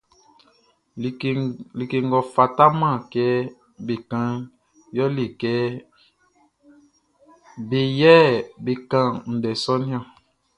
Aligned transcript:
Like 1.81 1.97
ngʼɔ 2.07 2.19
fataman 2.33 2.95
kɛ 3.11 3.25
be 3.85 3.95
kanʼn 4.09 4.37
yɛle 4.97 5.23
kɛ 5.39 5.53
be 7.69 7.79
yɛ 8.01 8.13
be 8.63 8.71
kan 8.89 9.09
ndɛ 9.35 9.51
sɔʼn 9.63 9.81
niɔn. 9.89 10.05